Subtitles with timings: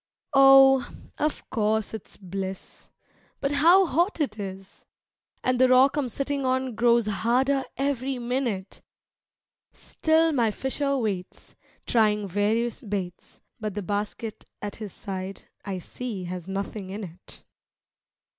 [0.33, 2.87] Oh, of course it's bliss,
[3.39, 4.83] but how hot it is!
[5.43, 8.81] And the rock I'm sitting on grows harder every minute;
[9.73, 16.23] Still my fisher waits, trying various baits, But the basket at his side I see
[16.23, 17.43] has nothing in it.